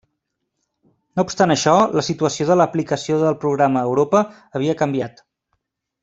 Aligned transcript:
No 1.17 1.23
obstant 1.25 1.51
això, 1.55 1.75
la 1.99 2.03
situació 2.07 2.47
de 2.51 2.57
l'aplicació 2.61 3.19
del 3.27 3.37
programa 3.47 3.83
Europa 3.89 4.23
havia 4.61 4.77
canviat. 4.85 5.21